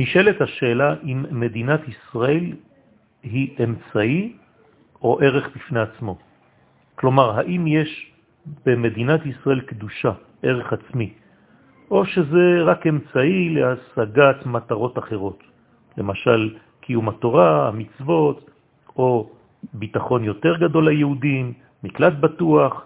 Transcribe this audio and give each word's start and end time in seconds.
נשאלת 0.00 0.40
השאלה 0.40 0.94
אם 1.04 1.24
מדינת 1.30 1.80
ישראל 1.88 2.56
היא 3.22 3.48
אמצעי 3.64 4.36
או 5.02 5.20
ערך 5.20 5.48
בפני 5.56 5.80
עצמו. 5.80 6.18
כלומר, 6.94 7.38
האם 7.38 7.66
יש 7.66 8.12
במדינת 8.66 9.20
ישראל 9.26 9.60
קדושה, 9.60 10.12
ערך 10.42 10.72
עצמי, 10.72 11.12
או 11.90 12.06
שזה 12.06 12.62
רק 12.64 12.86
אמצעי 12.86 13.48
להשגת 13.54 14.46
מטרות 14.46 14.98
אחרות, 14.98 15.42
למשל 15.96 16.56
קיום 16.80 17.08
התורה, 17.08 17.68
המצוות, 17.68 18.50
או 18.96 19.30
ביטחון 19.74 20.24
יותר 20.24 20.56
גדול 20.56 20.88
ליהודים, 20.88 21.52
מקלט 21.84 22.12
בטוח, 22.12 22.84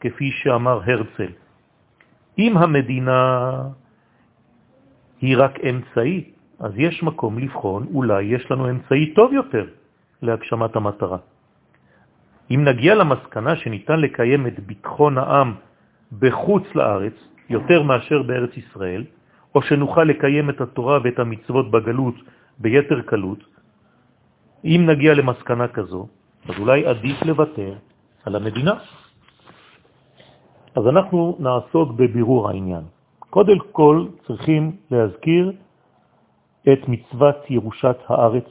כפי 0.00 0.30
שאמר 0.42 0.80
הרצל. 0.82 1.32
אם 2.38 2.56
המדינה 2.58 3.22
היא 5.20 5.36
רק 5.38 5.58
אמצעי, 5.62 6.35
אז 6.60 6.72
יש 6.76 7.02
מקום 7.02 7.38
לבחון, 7.38 7.86
אולי 7.94 8.22
יש 8.22 8.50
לנו 8.50 8.70
אמצעי 8.70 9.14
טוב 9.14 9.32
יותר 9.32 9.66
להגשמת 10.22 10.76
המטרה. 10.76 11.18
אם 12.50 12.64
נגיע 12.64 12.94
למסקנה 12.94 13.56
שניתן 13.56 14.00
לקיים 14.00 14.46
את 14.46 14.60
ביטחון 14.60 15.18
העם 15.18 15.54
בחוץ 16.18 16.64
לארץ, 16.74 17.16
יותר 17.50 17.82
מאשר 17.82 18.22
בארץ 18.22 18.56
ישראל, 18.56 19.04
או 19.54 19.62
שנוכל 19.62 20.04
לקיים 20.04 20.50
את 20.50 20.60
התורה 20.60 20.98
ואת 21.04 21.18
המצוות 21.18 21.70
בגלות 21.70 22.14
ביתר 22.58 23.00
קלות, 23.02 23.44
אם 24.64 24.80
נגיע 24.86 25.14
למסקנה 25.14 25.68
כזו, 25.68 26.06
אז 26.48 26.54
אולי 26.58 26.86
עדיף 26.86 27.22
לוותר 27.22 27.72
על 28.24 28.36
המדינה. 28.36 28.74
אז 30.76 30.84
אנחנו 30.86 31.36
נעסוק 31.40 31.92
בבירור 31.92 32.48
העניין. 32.48 32.84
קודם 33.30 33.58
כל 33.72 34.06
צריכים 34.26 34.76
להזכיר 34.90 35.52
את 36.72 36.88
מצוות 36.88 37.50
ירושת 37.50 37.96
הארץ 38.06 38.48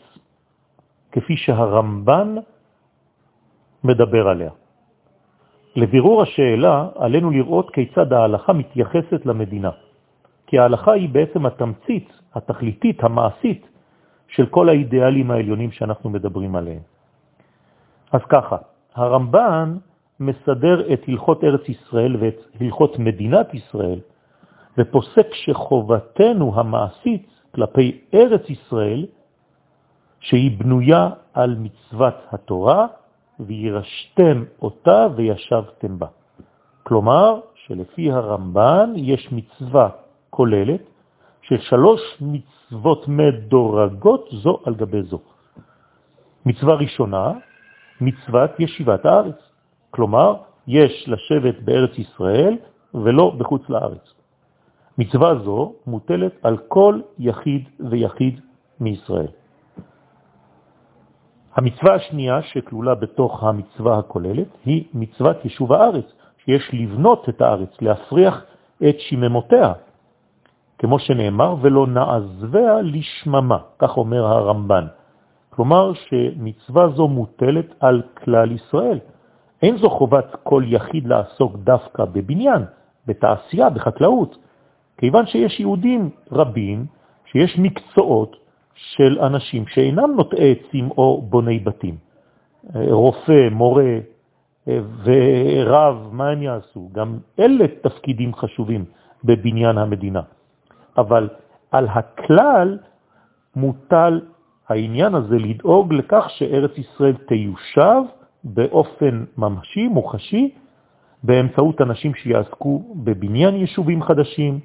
כפי 1.12 1.38
שהרמב"ן 1.38 2.36
מדבר 3.84 4.28
עליה. 4.28 4.52
לבירור 5.76 6.22
השאלה 6.22 6.88
עלינו 6.96 7.32
לראות 7.32 7.72
כיצד 7.72 8.14
ההלכה 8.14 8.54
מתייחסת 8.54 9.26
למדינה, 9.26 9.72
כי 10.48 10.60
ההלכה 10.60 10.92
היא 10.92 11.10
בעצם 11.10 11.46
התמצית, 11.46 12.10
התכליתית, 12.36 13.04
המעשית, 13.04 13.68
של 14.28 14.46
כל 14.46 14.70
האידיאלים 14.70 15.32
העליונים 15.32 15.72
שאנחנו 15.72 16.10
מדברים 16.10 16.56
עליהם. 16.56 16.82
אז 18.12 18.22
ככה, 18.30 18.58
הרמב"ן 18.96 19.78
מסדר 20.20 20.94
את 20.94 21.02
הלכות 21.08 21.44
ארץ 21.44 21.70
ישראל 21.70 22.16
ואת 22.20 22.40
הלכות 22.62 23.00
מדינת 23.00 23.54
ישראל, 23.54 24.00
ופוסק 24.78 25.28
שחובתנו 25.34 26.60
המעשית 26.60 27.35
כלפי 27.56 28.02
ארץ 28.14 28.50
ישראל, 28.50 29.06
שהיא 30.20 30.60
בנויה 30.60 31.10
על 31.34 31.56
מצוות 31.60 32.14
התורה, 32.32 32.88
וירשתם 33.40 34.44
אותה 34.62 35.08
וישבתם 35.16 36.00
בה. 36.00 36.08
כלומר, 36.84 37.40
שלפי 37.56 38.12
הרמב"ן 38.12 38.94
יש 38.96 39.32
מצווה 39.32 39.90
כוללת 40.30 40.82
של 41.42 41.58
שלוש 41.58 42.02
מצוות 42.22 43.08
מדורגות 43.08 44.30
זו 44.32 44.60
על 44.66 44.76
גבי 44.76 45.04
זו. 45.04 45.20
מצווה 46.46 46.76
ראשונה, 46.76 47.32
מצוות 48.02 48.52
ישיבת 48.60 49.06
הארץ. 49.06 49.40
כלומר, 49.92 50.36
יש 50.68 51.10
לשבת 51.10 51.60
בארץ 51.60 51.98
ישראל 51.98 52.58
ולא 52.94 53.34
בחוץ 53.38 53.70
לארץ. 53.70 54.15
מצווה 54.98 55.36
זו 55.36 55.74
מוטלת 55.88 56.32
על 56.44 56.58
כל 56.58 57.00
יחיד 57.20 57.70
ויחיד 57.80 58.40
מישראל. 58.80 59.28
המצווה 61.56 61.96
השנייה 61.96 62.42
שכלולה 62.42 62.96
בתוך 62.96 63.44
המצווה 63.44 64.00
הכוללת 64.00 64.48
היא 64.66 64.84
מצוות 64.94 65.38
יישוב 65.44 65.74
הארץ, 65.74 66.06
שיש 66.46 66.70
לבנות 66.74 67.30
את 67.30 67.42
הארץ, 67.42 67.82
להפריח 67.82 68.44
את 68.90 69.00
שיממותיה, 69.00 69.74
כמו 70.78 71.00
שנאמר, 71.00 71.56
ולא 71.62 71.88
נעזביה 71.88 72.82
לשממה, 72.82 73.58
כך 73.80 73.98
אומר 73.98 74.26
הרמב"ן. 74.26 74.86
כלומר 75.50 75.94
שמצווה 75.94 76.90
זו 76.90 77.08
מוטלת 77.08 77.66
על 77.80 78.02
כלל 78.24 78.52
ישראל. 78.52 79.00
אין 79.62 79.78
זו 79.78 79.90
חובת 79.90 80.36
כל 80.44 80.64
יחיד 80.68 81.08
לעסוק 81.08 81.56
דווקא 81.56 82.06
בבניין, 82.06 82.64
בתעשייה, 83.08 83.70
בחקלאות, 83.70 84.38
כיוון 84.98 85.26
שיש 85.26 85.60
יהודים 85.60 86.10
רבים, 86.32 86.86
שיש 87.26 87.60
מקצועות 87.60 88.36
של 88.76 89.20
אנשים 89.20 89.68
שאינם 89.68 90.16
נוטעי 90.16 90.52
עצים 90.52 90.90
או 90.92 91.22
בוני 91.30 91.60
בתים. 91.60 91.96
רופא, 92.76 93.50
מורה 93.52 94.00
ורב, 95.04 96.10
מה 96.12 96.30
הם 96.30 96.42
יעשו? 96.42 96.90
גם 96.94 97.18
אלה 97.40 97.66
תפקידים 97.82 98.36
חשובים 98.36 98.86
בבניין 99.24 99.78
המדינה. 99.78 100.22
אבל 100.98 101.30
על 101.72 101.88
הכלל 101.88 102.78
מוטל 103.56 104.22
העניין 104.70 105.16
הזה 105.16 105.38
לדאוג 105.38 105.94
לכך 105.94 106.26
שארץ 106.30 106.78
ישראל 106.78 107.16
תיושב 107.28 108.02
באופן 108.44 109.26
ממשי, 109.38 109.88
מוחשי, 109.88 110.54
באמצעות 111.24 111.82
אנשים 111.82 112.14
שיעסקו 112.16 112.84
בבניין 112.96 113.56
יישובים 113.56 114.04
חדשים 114.04 114.60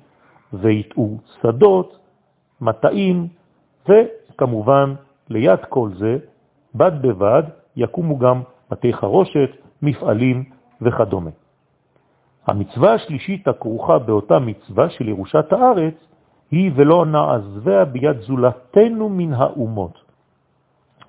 ויתאו 0.52 1.18
שדות, 1.42 1.98
מטעים, 2.60 3.28
וכמובן 3.88 4.94
ליד 5.28 5.60
כל 5.68 5.90
זה, 5.98 6.18
בד 6.74 7.02
בבד, 7.02 7.42
יקומו 7.76 8.18
גם 8.18 8.42
בתי 8.70 8.92
חרושת, 8.92 9.50
מפעלים 9.82 10.44
וכדומה. 10.82 11.30
המצווה 12.46 12.94
השלישית 12.94 13.48
הכרוכה 13.48 13.98
באותה 13.98 14.38
מצווה 14.38 14.90
של 14.90 15.08
ירושת 15.08 15.52
הארץ 15.52 15.94
היא 16.50 16.70
ולא 16.74 17.06
נעזביה 17.06 17.84
ביד 17.84 18.18
זולתנו 18.20 19.08
מן 19.08 19.32
האומות. 19.34 19.98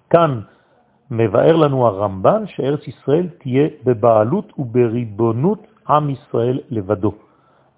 כאן 0.10 0.42
מבאר 1.12 1.56
לנו 1.56 1.88
הרמב"ן 1.88 2.48
שארץ 2.48 2.88
ישראל 2.88 3.28
תהיה 3.38 3.68
בבעלות 3.84 4.54
ובריבונות 4.60 5.68
עם 5.90 6.10
ישראל 6.10 6.60
לבדו, 6.70 7.14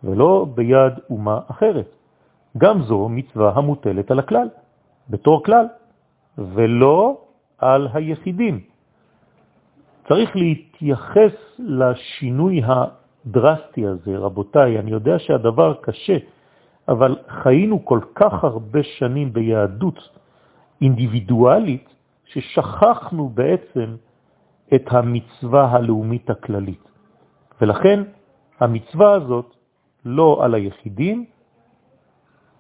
ולא 0.04 0.48
ביד 0.56 0.94
אומה 1.10 1.40
אחרת. 1.52 1.90
גם 2.58 2.82
זו 2.82 3.10
מצווה 3.10 3.52
המוטלת 3.56 4.12
על 4.12 4.20
הכלל, 4.20 4.50
בתור 5.10 5.44
כלל, 5.44 5.66
ולא 6.38 7.22
על 7.58 7.88
היחידים. 7.94 8.60
צריך 10.08 10.36
להתייחס 10.36 11.36
לשינוי 11.60 12.62
הדרסטי 12.66 13.88
הזה, 13.88 14.18
רבותיי, 14.18 14.80
אני 14.80 14.92
יודע 14.92 15.20
שהדבר 15.20 15.74
קשה, 15.82 16.18
אבל 16.88 17.16
חיינו 17.28 17.86
כל 17.86 18.00
כך 18.16 18.44
הרבה 18.44 18.84
שנים 18.84 19.34
ביהדות 19.34 20.00
אינדיבידואלית, 20.82 21.90
ששכחנו 22.26 23.30
בעצם 23.30 23.96
את 24.76 24.86
המצווה 24.92 25.72
הלאומית 25.72 26.30
הכללית. 26.30 26.84
ולכן 27.62 28.04
המצווה 28.60 29.14
הזאת 29.14 29.56
לא 30.06 30.40
על 30.44 30.54
היחידים, 30.56 31.26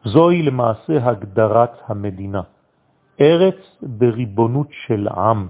זוהי 0.03 0.41
למעשה 0.43 1.05
הגדרת 1.05 1.71
המדינה. 1.87 2.41
ארץ 3.21 3.59
בריבונות 3.81 4.67
של 4.71 5.07
עם. 5.07 5.47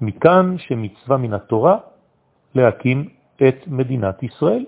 מכאן 0.00 0.58
שמצווה 0.58 1.16
מן 1.16 1.34
התורה 1.34 1.76
להקים 2.54 3.08
את 3.48 3.66
מדינת 3.66 4.22
ישראל. 4.22 4.64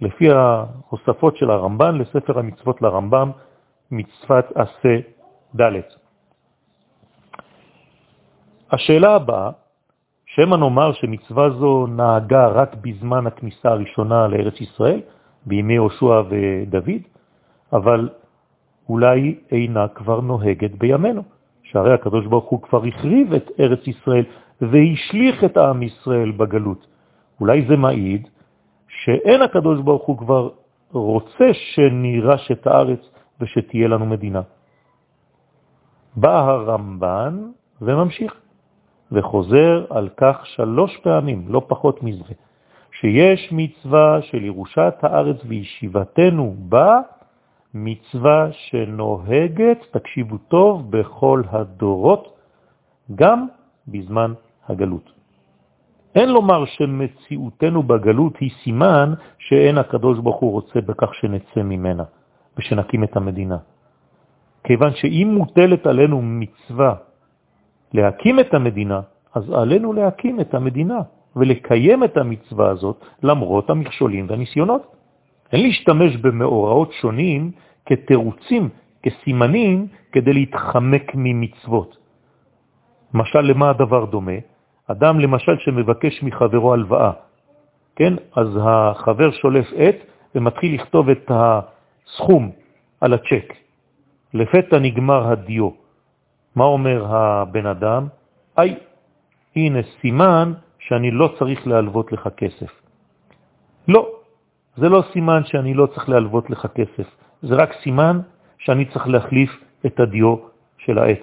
לפי 0.00 0.30
ההוספות 0.30 1.36
של 1.36 1.50
הרמב"ן 1.50 1.98
לספר 1.98 2.38
המצוות 2.38 2.82
לרמב"ם, 2.82 3.30
מצוות 3.90 4.44
עשה 4.54 4.94
ד'. 5.56 5.80
השאלה 8.70 9.14
הבאה, 9.14 9.50
שמא 10.26 10.56
נאמר 10.56 10.92
שמצווה 10.92 11.50
זו 11.50 11.86
נהגה 11.86 12.46
רק 12.46 12.74
בזמן 12.74 13.26
הכניסה 13.26 13.68
הראשונה 13.68 14.28
לארץ 14.28 14.60
ישראל, 14.60 15.00
בימי 15.46 15.74
יהושע 15.74 16.22
ודוד, 16.28 17.02
אבל 17.72 18.08
אולי 18.88 19.38
אינה 19.50 19.88
כבר 19.88 20.20
נוהגת 20.20 20.70
בימינו, 20.78 21.22
שהרי 21.62 21.94
הקדוש 21.94 22.26
ברוך 22.26 22.44
הוא 22.44 22.62
כבר 22.62 22.84
החריב 22.84 23.32
את 23.32 23.50
ארץ 23.60 23.86
ישראל 23.86 24.24
והשליך 24.60 25.44
את 25.44 25.56
העם 25.56 25.82
ישראל 25.82 26.30
בגלות. 26.30 26.86
אולי 27.40 27.66
זה 27.68 27.76
מעיד 27.76 28.28
שאין 28.88 29.42
הקדוש 29.42 29.80
ברוך 29.80 30.06
הוא 30.06 30.18
כבר 30.18 30.48
רוצה 30.92 31.48
שנירש 31.52 32.50
את 32.50 32.66
הארץ 32.66 33.10
ושתהיה 33.40 33.88
לנו 33.88 34.06
מדינה. 34.06 34.42
בא 36.16 36.38
הרמב"ן 36.38 37.50
וממשיך, 37.82 38.34
וחוזר 39.12 39.86
על 39.90 40.08
כך 40.16 40.46
שלוש 40.46 40.96
פעמים, 40.96 41.44
לא 41.48 41.62
פחות 41.68 42.02
מזה, 42.02 42.34
שיש 43.06 43.52
מצווה 43.52 44.22
של 44.22 44.44
ירושת 44.44 44.94
הארץ 45.02 45.36
וישיבתנו 45.46 46.54
בה 46.58 47.00
מצווה 47.74 48.48
שנוהגת, 48.52 49.78
תקשיבו 49.90 50.38
טוב, 50.38 50.90
בכל 50.90 51.42
הדורות, 51.50 52.38
גם 53.14 53.46
בזמן 53.88 54.32
הגלות. 54.68 55.10
אין 56.14 56.28
לומר 56.28 56.64
שמציאותנו 56.64 57.82
בגלות 57.82 58.36
היא 58.36 58.50
סימן 58.64 59.14
שאין 59.38 59.78
הקדוש 59.78 60.18
ברוך 60.18 60.40
הוא 60.40 60.52
רוצה 60.52 60.80
בכך 60.80 61.14
שנצא 61.14 61.62
ממנה 61.62 62.04
ושנקים 62.58 63.04
את 63.04 63.16
המדינה. 63.16 63.58
כיוון 64.64 64.90
שאם 64.94 65.28
מוטלת 65.38 65.86
עלינו 65.86 66.22
מצווה 66.22 66.94
להקים 67.94 68.40
את 68.40 68.54
המדינה, 68.54 69.00
אז 69.34 69.50
עלינו 69.50 69.92
להקים 69.92 70.40
את 70.40 70.54
המדינה 70.54 71.00
ולקיים 71.36 72.04
את 72.04 72.16
המצווה 72.16 72.70
הזאת 72.70 73.04
למרות 73.22 73.70
המכשולים 73.70 74.26
והניסיונות. 74.28 74.82
אין 75.52 75.62
להשתמש 75.62 76.16
במאורעות 76.16 76.92
שונים 76.92 77.50
כתירוצים, 77.86 78.68
כסימנים, 79.02 79.86
כדי 80.12 80.32
להתחמק 80.32 81.12
ממצוות. 81.14 81.96
משל 83.14 83.40
למה 83.40 83.70
הדבר 83.70 84.04
דומה? 84.04 84.38
אדם 84.86 85.20
למשל 85.20 85.58
שמבקש 85.58 86.22
מחברו 86.22 86.72
הלוואה, 86.72 87.12
כן? 87.96 88.14
אז 88.36 88.48
החבר 88.62 89.30
שולף 89.30 89.66
עט 89.76 89.96
ומתחיל 90.34 90.74
לכתוב 90.74 91.10
את 91.10 91.30
הסכום 91.30 92.50
על 93.00 93.14
הצ'ק. 93.14 93.54
לפתע 94.34 94.78
נגמר 94.78 95.32
הדיו. 95.32 95.70
מה 96.56 96.64
אומר 96.64 97.06
הבן 97.08 97.66
אדם? 97.66 98.06
היי, 98.56 98.76
הנה 99.56 99.78
סימן 100.00 100.52
שאני 100.86 101.10
לא 101.10 101.34
צריך 101.38 101.66
להלוות 101.66 102.12
לך 102.12 102.28
כסף. 102.36 102.70
לא, 103.88 104.02
זה 104.76 104.88
לא 104.88 105.02
סימן 105.12 105.44
שאני 105.44 105.74
לא 105.74 105.86
צריך 105.86 106.08
להלוות 106.08 106.50
לך 106.50 106.66
כסף, 106.74 107.08
זה 107.42 107.54
רק 107.54 107.70
סימן 107.82 108.20
שאני 108.58 108.84
צריך 108.84 109.08
להחליף 109.08 109.50
את 109.86 110.00
הדיו 110.00 110.36
של 110.78 110.98
העט, 110.98 111.22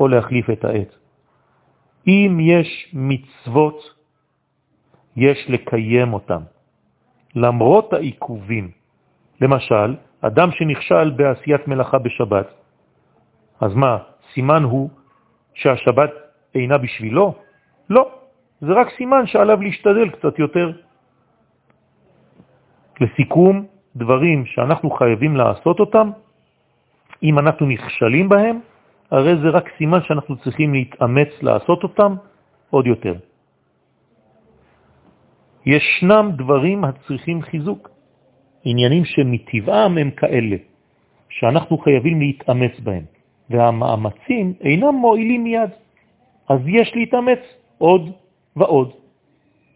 או 0.00 0.08
להחליף 0.08 0.50
את 0.50 0.64
העט. 0.64 0.90
אם 2.06 2.38
יש 2.40 2.90
מצוות, 2.92 3.78
יש 5.16 5.38
לקיים 5.48 6.12
אותם, 6.12 6.42
למרות 7.34 7.92
העיכובים. 7.92 8.70
למשל, 9.40 9.96
אדם 10.20 10.48
שנכשל 10.52 11.10
בעשיית 11.10 11.68
מלאכה 11.68 11.98
בשבת, 11.98 12.48
אז 13.60 13.74
מה, 13.74 13.98
סימן 14.34 14.62
הוא 14.62 14.90
שהשבת 15.54 16.10
אינה 16.54 16.78
בשבילו? 16.78 17.34
לא, 17.90 18.17
זה 18.60 18.72
רק 18.72 18.88
סימן 18.96 19.26
שעליו 19.26 19.62
להשתדל 19.62 20.08
קצת 20.10 20.38
יותר. 20.38 20.72
לסיכום, 23.00 23.66
דברים 23.96 24.46
שאנחנו 24.46 24.90
חייבים 24.90 25.36
לעשות 25.36 25.80
אותם, 25.80 26.10
אם 27.22 27.38
אנחנו 27.38 27.66
נכשלים 27.66 28.28
בהם, 28.28 28.60
הרי 29.10 29.36
זה 29.42 29.48
רק 29.48 29.68
סימן 29.78 29.98
שאנחנו 30.02 30.36
צריכים 30.36 30.74
להתאמץ 30.74 31.28
לעשות 31.42 31.82
אותם 31.82 32.14
עוד 32.70 32.86
יותר. 32.86 33.14
ישנם 35.66 36.30
דברים 36.36 36.84
הצריכים 36.84 37.42
חיזוק, 37.42 37.90
עניינים 38.64 39.04
שמטבעם 39.04 39.98
הם 39.98 40.10
כאלה, 40.10 40.56
שאנחנו 41.28 41.78
חייבים 41.78 42.20
להתאמץ 42.20 42.80
בהם, 42.80 43.04
והמאמצים 43.50 44.54
אינם 44.60 44.94
מועילים 44.94 45.44
מיד, 45.44 45.70
אז 46.48 46.60
יש 46.66 46.92
להתאמץ 46.94 47.42
עוד 47.78 48.10
ועוד. 48.58 48.90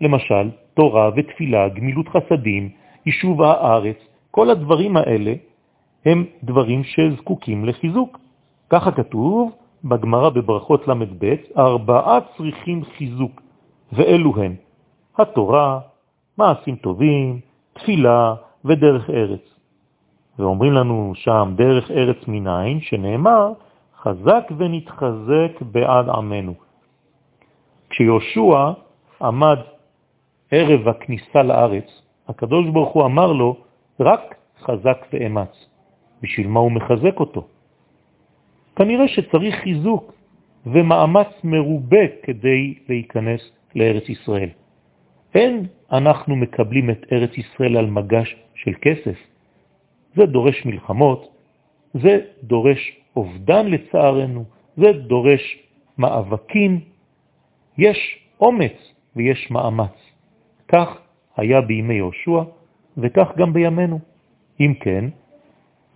למשל, 0.01 0.51
תורה 0.75 1.11
ותפילה, 1.17 1.69
גמילות 1.69 2.09
חסדים, 2.09 2.71
יישוב 3.07 3.43
הארץ, 3.43 3.97
כל 4.31 4.51
הדברים 4.51 4.97
האלה 4.97 5.35
הם 6.05 6.25
דברים 6.43 6.85
שזקוקים 6.85 7.65
לחיזוק. 7.65 8.19
ככה 8.71 8.93
כתוב 8.93 9.53
בגמרא 9.85 10.29
בברכות 10.29 10.89
ל"ב, 10.89 11.35
ארבעה 11.59 12.19
צריכים 12.37 12.85
חיזוק, 12.85 13.43
ואלו 13.93 14.33
הם 14.37 14.55
התורה, 15.19 15.81
מעשים 16.39 16.77
טובים, 16.77 17.41
תפילה 17.73 18.35
ודרך 18.65 19.11
ארץ. 19.11 19.41
ואומרים 20.39 20.73
לנו 20.73 21.13
שם 21.15 21.55
דרך 21.57 21.91
ארץ 21.91 22.17
מניין, 22.29 22.81
שנאמר, 22.81 23.53
חזק 24.03 24.45
ונתחזק 24.59 25.63
בעד 25.73 26.09
עמנו. 26.09 26.55
כשיהושע 27.93 28.73
עמד 29.23 29.59
ערב 30.51 30.89
הכניסה 30.89 31.43
לארץ, 31.43 32.03
הקדוש 32.29 32.69
ברוך 32.69 32.93
הוא 32.93 33.05
אמר 33.05 33.33
לו, 33.33 33.57
רק 34.01 34.35
חזק 34.61 35.07
ואמץ. 35.13 35.67
בשביל 36.23 36.47
מה 36.47 36.61
הוא 36.61 36.73
מחזק 36.73 37.21
אותו? 37.21 37.47
כנראה 38.77 39.09
שצריך 39.09 39.55
חיזוק 39.55 40.13
ומאמץ 40.67 41.29
מרובה 41.45 42.05
כדי 42.23 42.75
להיכנס 42.89 43.41
לארץ 43.75 44.09
ישראל. 44.09 44.49
אין 45.35 45.67
אנחנו 45.93 46.37
מקבלים 46.37 46.91
את 46.91 47.13
ארץ 47.13 47.39
ישראל 47.39 47.77
על 47.77 47.87
מגש 47.87 48.37
של 48.55 48.73
כסף. 48.81 49.19
זה 50.17 50.27
דורש 50.27 50.67
מלחמות, 50.67 51.29
זה 51.95 52.21
דורש 52.43 52.97
אובדן 53.17 53.67
לצערנו, 53.67 54.45
זה 54.77 54.93
דורש 54.93 55.59
מאבקים. 55.99 56.92
יש 57.79 58.19
אומץ 58.41 58.77
ויש 59.17 59.51
מאמץ. 59.51 59.97
כך 60.69 60.99
היה 61.37 61.61
בימי 61.61 61.95
יהושע 61.95 62.43
וכך 62.99 63.29
גם 63.37 63.53
בימינו. 63.53 63.99
אם 64.61 64.75
כן, 64.81 65.05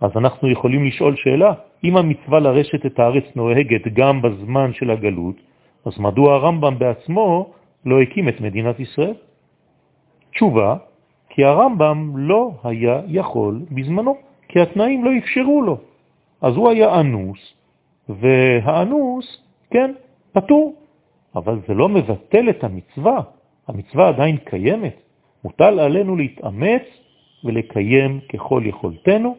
אז 0.01 0.11
אנחנו 0.15 0.49
יכולים 0.49 0.85
לשאול 0.85 1.15
שאלה, 1.15 1.53
אם 1.83 1.97
המצווה 1.97 2.39
לרשת 2.39 2.85
את 2.85 2.99
הארץ 2.99 3.23
נוהגת 3.35 3.87
גם 3.93 4.21
בזמן 4.21 4.73
של 4.73 4.91
הגלות, 4.91 5.35
אז 5.85 5.99
מדוע 5.99 6.33
הרמב"ם 6.33 6.79
בעצמו 6.79 7.53
לא 7.85 8.01
הקים 8.01 8.29
את 8.29 8.41
מדינת 8.41 8.79
ישראל? 8.79 9.13
תשובה, 10.31 10.75
כי 11.29 11.43
הרמב"ם 11.45 12.17
לא 12.17 12.51
היה 12.63 13.01
יכול 13.07 13.61
בזמנו, 13.71 14.17
כי 14.47 14.59
התנאים 14.59 15.05
לא 15.05 15.11
אפשרו 15.17 15.61
לו. 15.61 15.77
אז 16.41 16.55
הוא 16.55 16.69
היה 16.69 16.99
אנוס, 16.99 17.53
והאנוס, 18.09 19.43
כן, 19.71 19.93
פטור. 20.33 20.75
אבל 21.37 21.59
זה 21.67 21.73
לא 21.73 21.89
מבטל 21.89 22.49
את 22.49 22.63
המצווה, 22.63 23.21
המצווה 23.67 24.07
עדיין 24.07 24.37
קיימת. 24.37 24.95
מוטל 25.43 25.79
עלינו 25.79 26.15
להתאמץ 26.15 26.81
ולקיים 27.43 28.19
ככל 28.33 28.61
יכולתנו 28.65 29.35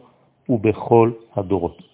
ובכל 0.49 1.11
הדורות. 1.35 1.88